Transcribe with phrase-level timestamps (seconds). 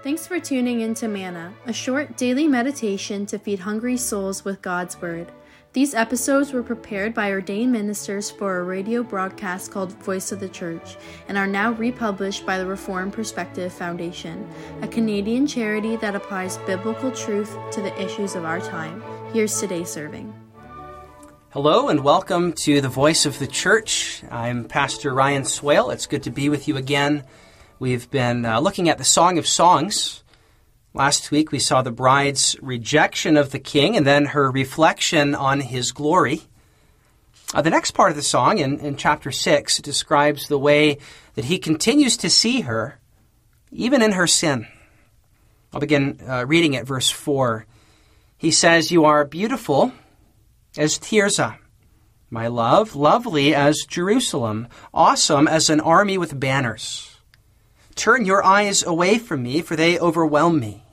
[0.00, 4.62] Thanks for tuning in to Manna, a short daily meditation to feed hungry souls with
[4.62, 5.32] God's Word.
[5.72, 10.48] These episodes were prepared by ordained ministers for a radio broadcast called Voice of the
[10.48, 14.48] Church and are now republished by the Reformed Perspective Foundation,
[14.82, 19.02] a Canadian charity that applies biblical truth to the issues of our time.
[19.32, 20.32] Here's today's serving.
[21.50, 24.22] Hello and welcome to the Voice of the Church.
[24.30, 25.90] I'm Pastor Ryan Swale.
[25.90, 27.24] It's good to be with you again.
[27.80, 30.24] We've been uh, looking at the Song of Songs.
[30.94, 35.60] Last week we saw the bride's rejection of the king and then her reflection on
[35.60, 36.42] his glory.
[37.54, 40.98] Uh, the next part of the song, in, in chapter 6, describes the way
[41.36, 42.98] that he continues to see her,
[43.70, 44.66] even in her sin.
[45.72, 47.64] I'll begin uh, reading at verse 4.
[48.36, 49.92] He says, You are beautiful
[50.76, 51.58] as Tirzah,
[52.28, 57.17] my love, lovely as Jerusalem, awesome as an army with banners.
[57.98, 60.84] Turn your eyes away from me, for they overwhelm me.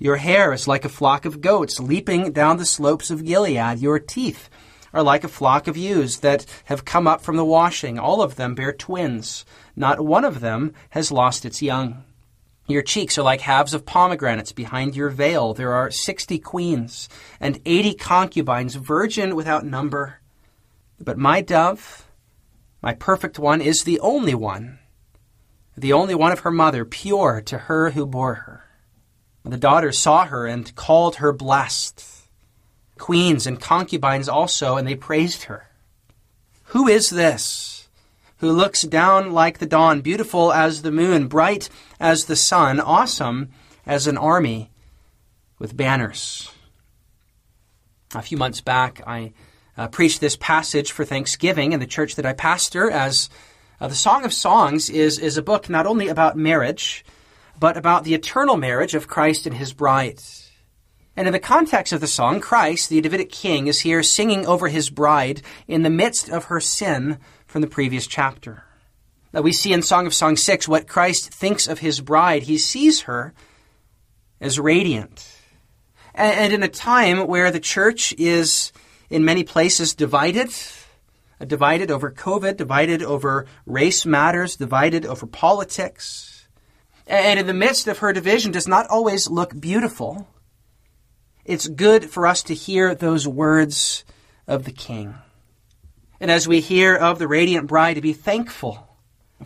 [0.00, 3.78] Your hair is like a flock of goats leaping down the slopes of Gilead.
[3.78, 4.50] Your teeth
[4.92, 8.00] are like a flock of ewes that have come up from the washing.
[8.00, 9.44] All of them bear twins.
[9.76, 12.02] Not one of them has lost its young.
[12.66, 15.54] Your cheeks are like halves of pomegranates behind your veil.
[15.54, 20.18] There are sixty queens and eighty concubines, virgin without number.
[20.98, 22.08] But my dove,
[22.82, 24.80] my perfect one, is the only one,
[25.80, 28.64] the only one of her mother, pure to her who bore her.
[29.44, 32.04] The daughters saw her and called her blessed.
[32.98, 35.70] Queens and concubines also, and they praised her.
[36.64, 37.80] Who is this?
[38.40, 41.68] who looks down like the dawn, beautiful as the moon, bright
[42.00, 43.50] as the sun, awesome
[43.86, 44.70] as an army
[45.58, 46.50] with banners.
[48.14, 49.32] A few months back, I
[49.76, 53.28] uh, preached this passage for Thanksgiving in the church that I pastor as
[53.80, 57.04] uh, the Song of Songs is, is a book not only about marriage,
[57.58, 60.20] but about the eternal marriage of Christ and his bride.
[61.16, 64.68] And in the context of the song, Christ, the Davidic king, is here singing over
[64.68, 68.64] his bride in the midst of her sin from the previous chapter.
[69.32, 72.44] Now we see in Song of Songs 6 what Christ thinks of his bride.
[72.44, 73.34] He sees her
[74.40, 75.26] as radiant.
[76.14, 78.72] And in a time where the church is
[79.08, 80.50] in many places divided,
[81.46, 86.48] divided over COVID, divided over race matters, divided over politics,
[87.06, 90.28] and in the midst of her division does not always look beautiful,
[91.44, 94.04] it's good for us to hear those words
[94.46, 95.16] of the King.
[96.20, 98.96] And as we hear of the radiant bride, to be thankful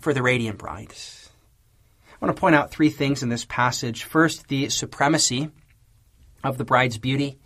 [0.01, 0.93] for the radiant bride.
[0.93, 4.05] I want to point out three things in this passage.
[4.05, 5.51] First, the supremacy
[6.43, 7.39] of the bride's beauty.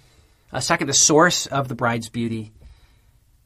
[0.53, 2.53] Uh, second, the source of the bride's beauty.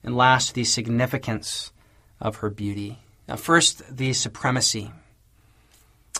[0.04, 1.72] And last, the significance
[2.20, 2.98] of her beauty.
[3.28, 4.90] Now, first, the supremacy.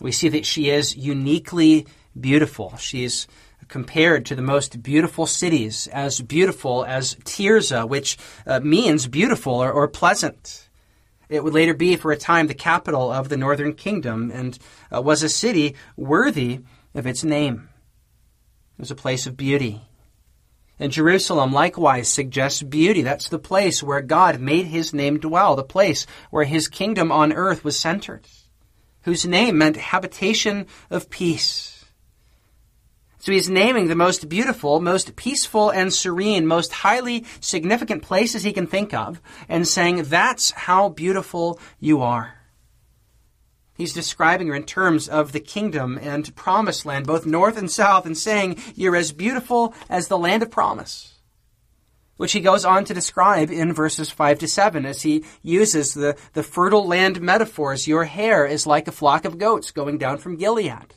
[0.01, 1.87] We see that she is uniquely
[2.19, 2.77] beautiful.
[2.77, 3.27] She's
[3.69, 9.73] compared to the most beautiful cities, as beautiful as Tirzah, which uh, means beautiful or,
[9.73, 10.69] or, pleasant.
[11.29, 14.59] It would later be, for a time, the capital of the northern kingdom and
[14.95, 16.61] uh, was a city worthy
[16.95, 17.71] of its name.
[18.79, 19.81] It was a place of beauty.
[20.79, 23.03] And Jerusalem likewise suggests beauty.
[23.03, 27.33] That's the place where God made his name dwell, the place where his kingdom on
[27.33, 28.27] earth was centered,
[29.03, 31.85] whose name meant habitation of peace.
[33.19, 38.53] So he's naming the most beautiful, most peaceful and serene, most highly significant places he
[38.53, 42.42] can think of and saying, that's how beautiful you are.
[43.83, 48.07] He's describing her in terms of the kingdom and promised land, both north and south,
[48.07, 51.15] and saying, You're as beautiful as the land of promise.
[52.17, 56.17] Which he goes on to describe in verses 5 to 7 as he uses the,
[56.35, 57.89] the fertile land metaphors.
[57.89, 60.95] Your hair is like a flock of goats going down from Gilead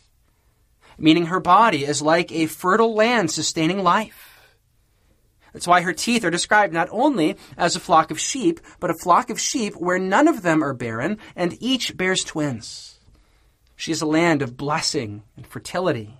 [0.98, 4.35] meaning her body is like a fertile land sustaining life.
[5.56, 8.94] That's why her teeth are described not only as a flock of sheep, but a
[9.02, 13.00] flock of sheep where none of them are barren and each bears twins.
[13.78, 16.18] She is a land of blessing and fertility.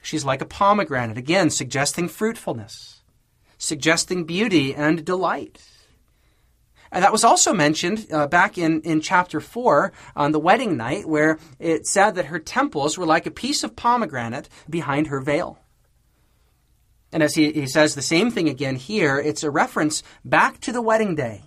[0.00, 3.02] She's like a pomegranate, again, suggesting fruitfulness,
[3.58, 5.60] suggesting beauty and delight.
[6.92, 11.08] And that was also mentioned uh, back in, in chapter 4 on the wedding night,
[11.08, 15.58] where it said that her temples were like a piece of pomegranate behind her veil.
[17.14, 20.72] And as he, he says the same thing again here, it's a reference back to
[20.72, 21.42] the wedding day.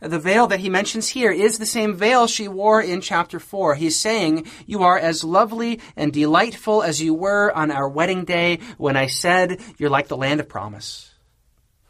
[0.00, 3.74] The veil that he mentions here is the same veil she wore in chapter 4.
[3.74, 8.60] He's saying, You are as lovely and delightful as you were on our wedding day
[8.76, 11.10] when I said, You're like the land of promise.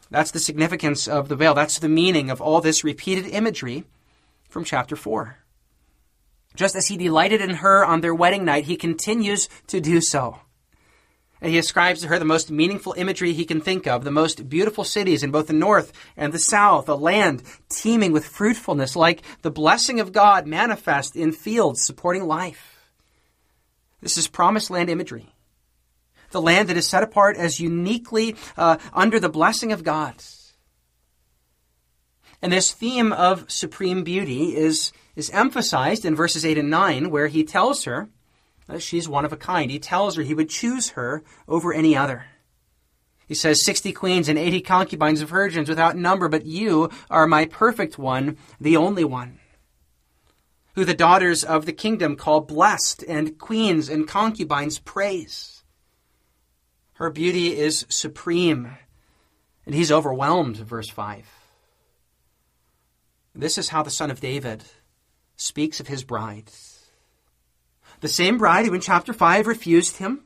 [0.09, 1.53] That's the significance of the veil.
[1.53, 3.83] That's the meaning of all this repeated imagery
[4.49, 5.37] from chapter 4.
[6.55, 10.39] Just as he delighted in her on their wedding night, he continues to do so.
[11.41, 14.49] And he ascribes to her the most meaningful imagery he can think of, the most
[14.49, 19.21] beautiful cities in both the north and the south, a land teeming with fruitfulness, like
[19.41, 22.91] the blessing of God manifest in fields supporting life.
[24.01, 25.33] This is promised land imagery.
[26.31, 30.15] The land that is set apart as uniquely uh, under the blessing of God.
[32.41, 37.27] And this theme of supreme beauty is, is emphasized in verses 8 and 9, where
[37.27, 38.09] he tells her,
[38.77, 39.71] she's one of a kind.
[39.71, 42.25] He tells her he would choose her over any other.
[43.27, 47.45] He says, 60 queens and 80 concubines of virgins without number, but you are my
[47.45, 49.39] perfect one, the only one.
[50.73, 55.63] Who the daughters of the kingdom call blessed, and queens and concubines praise.
[56.93, 58.77] Her beauty is supreme,
[59.65, 61.27] and he's overwhelmed, verse 5.
[63.35, 64.63] This is how the Son of David
[65.35, 66.51] speaks of his bride.
[68.01, 70.23] The same bride who in chapter 5 refused him.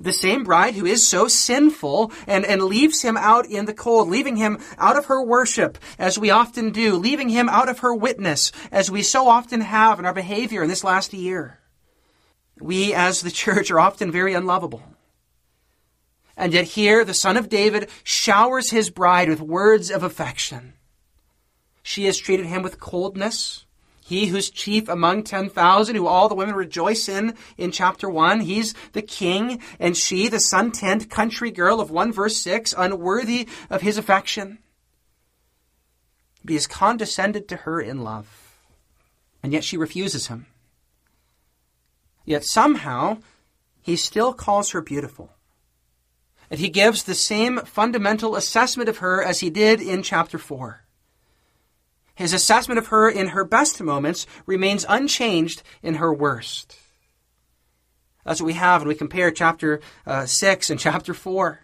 [0.00, 4.08] The same bride who is so sinful and, and leaves him out in the cold,
[4.08, 7.92] leaving him out of her worship, as we often do, leaving him out of her
[7.92, 11.58] witness, as we so often have in our behavior in this last year.
[12.60, 14.82] We, as the church, are often very unlovable.
[16.36, 20.74] And yet here, the Son of David showers his bride with words of affection.
[21.82, 23.64] She has treated him with coldness,
[24.08, 28.40] he who's chief among 10,000, who all the women rejoice in in chapter 1.
[28.40, 33.82] He's the king, and she, the sun-tanned country girl of 1 verse 6, unworthy of
[33.82, 34.60] his affection.
[36.42, 38.56] But he has condescended to her in love,
[39.42, 40.46] and yet she refuses him.
[42.24, 43.18] Yet somehow,
[43.82, 45.34] he still calls her beautiful.
[46.50, 50.80] And he gives the same fundamental assessment of her as he did in chapter 4.
[52.18, 56.76] His assessment of her in her best moments remains unchanged in her worst.
[58.24, 61.60] That's what we have when we compare chapter uh, 6 and chapter 4.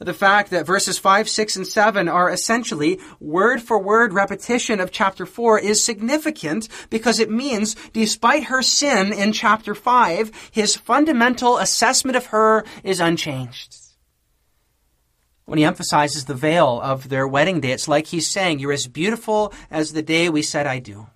[0.00, 4.90] The fact that verses 5, 6, and 7 are essentially word for word repetition of
[4.90, 11.56] chapter 4 is significant because it means, despite her sin in chapter 5, his fundamental
[11.58, 13.85] assessment of her is unchanged
[15.46, 18.88] when he emphasizes the veil of their wedding day, it's like he's saying, You're as
[18.88, 21.06] beautiful as the day we said I do.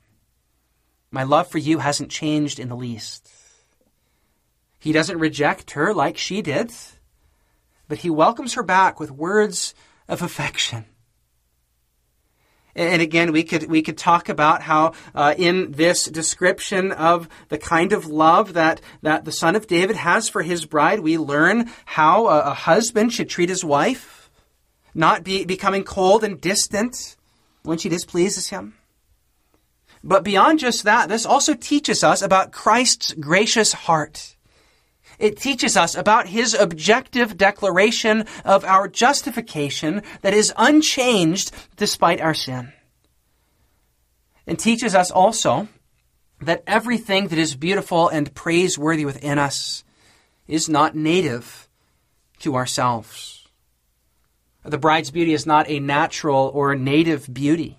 [1.10, 3.28] My love for you hasn't changed in the least.
[4.78, 6.72] He doesn't reject her like she did,
[7.88, 9.74] but he welcomes her back with words
[10.08, 10.84] of affection.
[12.76, 17.58] And again, we could we could talk about how uh, in this description of the
[17.58, 21.68] kind of love that that the son of David has for his bride, we learn
[21.84, 24.19] how a, a husband should treat his wife
[24.94, 27.16] not be, becoming cold and distant
[27.62, 28.74] when she displeases him.
[30.02, 34.36] But beyond just that, this also teaches us about Christ's gracious heart.
[35.18, 42.32] It teaches us about his objective declaration of our justification that is unchanged despite our
[42.32, 42.72] sin.
[44.46, 45.68] And teaches us also
[46.40, 49.84] that everything that is beautiful and praiseworthy within us
[50.48, 51.68] is not native
[52.38, 53.39] to ourselves.
[54.64, 57.78] The bride's beauty is not a natural or native beauty.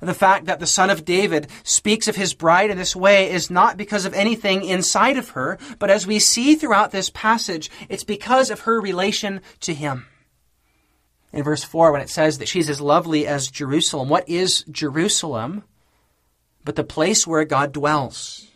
[0.00, 3.50] The fact that the son of David speaks of his bride in this way is
[3.50, 8.02] not because of anything inside of her, but as we see throughout this passage, it's
[8.02, 10.06] because of her relation to him.
[11.32, 15.62] In verse 4, when it says that she's as lovely as Jerusalem, what is Jerusalem
[16.64, 18.48] but the place where God dwells?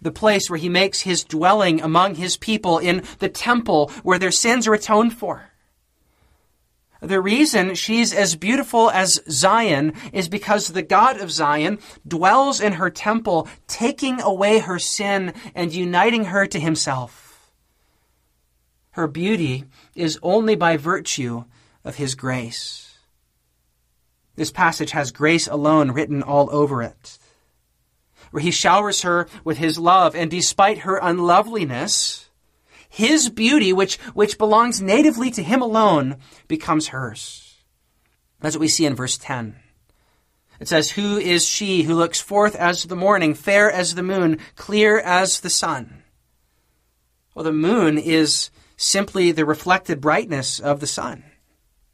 [0.00, 4.32] The place where he makes his dwelling among his people in the temple where their
[4.32, 5.51] sins are atoned for.
[7.02, 12.74] The reason she's as beautiful as Zion is because the God of Zion dwells in
[12.74, 17.50] her temple, taking away her sin and uniting her to himself.
[18.92, 19.64] Her beauty
[19.96, 21.44] is only by virtue
[21.82, 22.96] of his grace.
[24.36, 27.18] This passage has grace alone written all over it,
[28.30, 32.28] where he showers her with his love, and despite her unloveliness,
[32.92, 37.56] his beauty, which, which belongs natively to him alone, becomes hers.
[38.40, 39.56] That's what we see in verse 10.
[40.60, 44.40] It says, Who is she who looks forth as the morning, fair as the moon,
[44.56, 46.02] clear as the sun?
[47.34, 51.24] Well, the moon is simply the reflected brightness of the sun.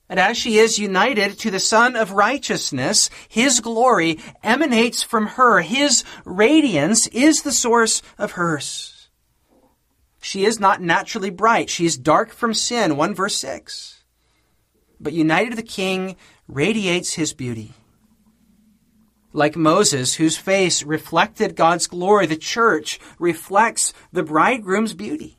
[0.09, 5.61] And as she is united to the Sun of Righteousness, His glory emanates from her.
[5.61, 8.98] His radiance is the source of hers.
[10.21, 11.71] She is not naturally bright.
[11.71, 14.03] She is dark from sin, 1 verse 6.
[15.01, 16.17] But united to the king
[16.49, 17.75] radiates his beauty.
[19.33, 25.39] Like Moses, whose face reflected God's glory, the church reflects the bridegroom's beauty.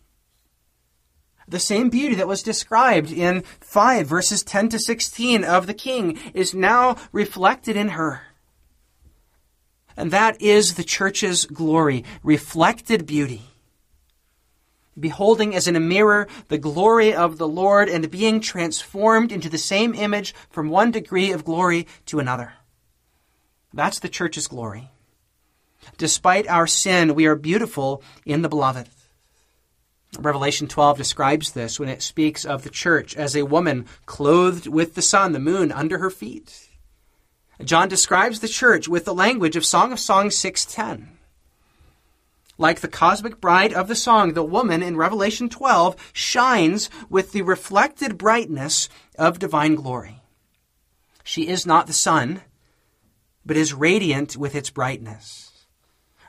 [1.47, 6.19] The same beauty that was described in 5 verses 10 to 16 of the king
[6.33, 8.21] is now reflected in her.
[9.97, 13.48] And that is the church's glory, reflected beauty.
[14.99, 19.57] Beholding as in a mirror the glory of the Lord and being transformed into the
[19.57, 22.53] same image from one degree of glory to another.
[23.73, 24.89] That's the church's glory.
[25.97, 28.89] Despite our sin, we are beautiful in the beloved.
[30.17, 34.95] Revelation 12 describes this when it speaks of the church as a woman clothed with
[34.95, 36.69] the sun, the moon under her feet.
[37.63, 41.18] John describes the church with the language of Song of Songs 610.
[42.59, 47.41] Like the cosmic bride of the song, the woman in Revelation 12 shines with the
[47.41, 48.87] reflected brightness
[49.17, 50.21] of divine glory.
[51.23, 52.41] She is not the sun,
[53.43, 55.49] but is radiant with its brightness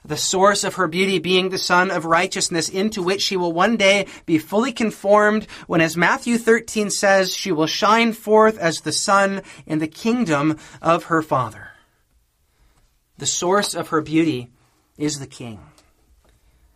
[0.05, 3.77] the source of her beauty being the Sun of Righteousness, into which she will one
[3.77, 8.93] day be fully conformed, when, as Matthew 13 says, she will shine forth as the
[8.93, 11.71] sun in the kingdom of her Father.
[13.19, 14.51] The source of her beauty
[14.97, 15.61] is the King.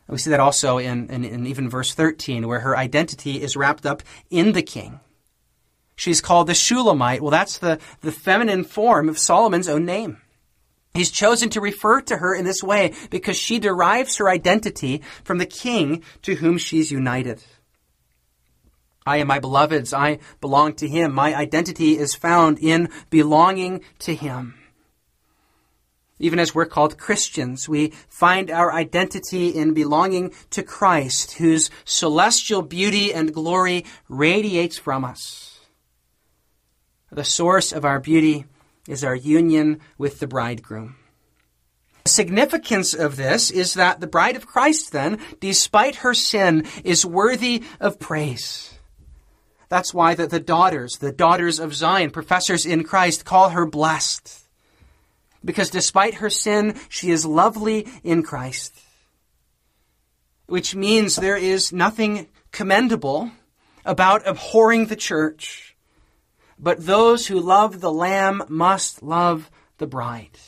[0.08, 3.86] We see that also in, in, in even verse 13, where her identity is wrapped
[3.86, 5.00] up in the King.
[5.96, 7.22] She's called the Shulamite.
[7.22, 10.18] Well, that's the, the feminine form of Solomon's own name.
[10.92, 15.38] He's chosen to refer to her in this way because she derives her identity from
[15.38, 17.42] the king to whom she's united.
[19.06, 19.92] I am my beloved's.
[19.92, 21.12] I belong to him.
[21.12, 24.54] My identity is found in belonging to him.
[26.24, 32.62] Even as we're called Christians, we find our identity in belonging to Christ, whose celestial
[32.62, 35.60] beauty and glory radiates from us.
[37.12, 38.46] The source of our beauty
[38.88, 40.96] is our union with the bridegroom.
[42.04, 47.04] The significance of this is that the bride of Christ, then, despite her sin, is
[47.04, 48.72] worthy of praise.
[49.68, 54.43] That's why the, the daughters, the daughters of Zion, professors in Christ, call her blessed.
[55.44, 58.74] Because despite her sin, she is lovely in Christ.
[60.46, 63.30] Which means there is nothing commendable
[63.84, 65.74] about abhorring the church
[66.58, 70.38] but those who love the Lamb must love the bride.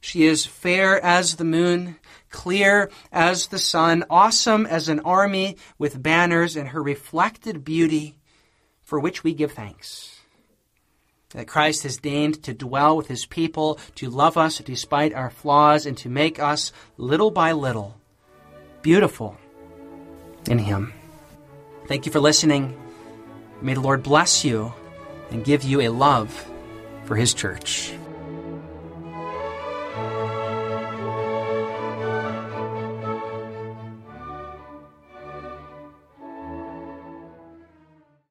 [0.00, 1.96] She is fair as the moon,
[2.30, 8.18] clear as the sun, awesome as an army with banners, and her reflected beauty,
[8.82, 10.13] for which we give thanks.
[11.34, 15.84] That Christ has deigned to dwell with his people, to love us despite our flaws,
[15.84, 17.96] and to make us, little by little,
[18.82, 19.36] beautiful
[20.48, 20.92] in him.
[21.86, 22.80] Thank you for listening.
[23.60, 24.72] May the Lord bless you
[25.30, 26.46] and give you a love
[27.04, 27.92] for His church.